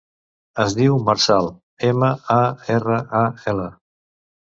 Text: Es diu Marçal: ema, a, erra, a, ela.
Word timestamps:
Es 0.63 0.75
diu 0.77 0.95
Marçal: 1.09 1.51
ema, 1.91 2.11
a, 2.39 2.41
erra, 2.79 3.01
a, 3.25 3.25
ela. 3.55 3.73